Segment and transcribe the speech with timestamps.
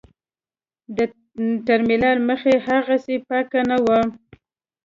[0.95, 0.97] د
[1.67, 3.99] ټرمینل مخه هاغسې پاکه نه وه.